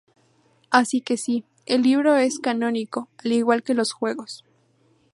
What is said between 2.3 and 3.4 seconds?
canónico, al